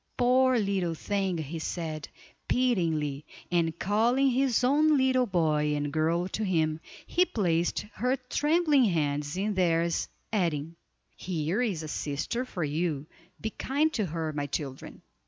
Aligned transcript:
poor 0.17 0.57
little 0.57 0.95
thing!" 0.95 1.37
he 1.37 1.59
said, 1.59 2.09
pityingly, 2.47 3.23
and 3.51 3.77
calling 3.77 4.31
his 4.31 4.63
own 4.63 4.97
little 4.97 5.27
boy 5.27 5.75
and 5.75 5.93
girl 5.93 6.27
to 6.27 6.43
him, 6.43 6.79
he 7.05 7.23
placed 7.23 7.81
her 7.93 8.15
trembling 8.15 8.85
hands 8.85 9.37
in 9.37 9.53
theirs, 9.53 10.07
adding: 10.33 10.75
"Here 11.15 11.61
is 11.61 11.83
a 11.83 11.87
sister 11.87 12.45
for 12.45 12.63
you, 12.63 13.05
be 13.39 13.51
kind 13.51 13.93
to 13.93 14.07
her, 14.07 14.33
my 14.33 14.47
children." 14.47 15.03